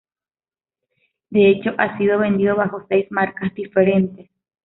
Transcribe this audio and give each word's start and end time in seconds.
De 1.29 1.51
hecho, 1.51 1.73
ha 1.77 1.95
sido 1.99 2.17
vendido 2.17 2.55
bajo 2.55 2.83
seis 2.89 3.05
marcas 3.11 3.53
diferentes. 3.53 4.31